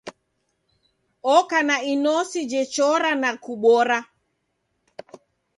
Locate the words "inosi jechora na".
1.93-3.31